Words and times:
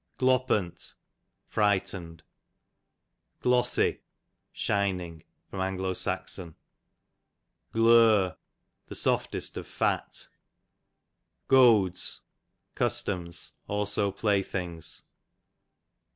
A. 0.17 0.23
S. 0.23 0.23
Glopp'nt, 0.25 0.93
frightened. 1.45 2.23
Glossy, 3.39 3.99
shining. 4.51 5.23
A. 5.53 5.57
S. 5.57 6.39
Glur, 7.71 8.35
the 8.87 8.95
softest 8.95 9.57
of 9.57 9.67
fat. 9.67 10.27
Goads, 11.47 12.21
customs; 12.73 13.51
also 13.67 14.11
pilay 14.11 14.43
things. 14.43 15.03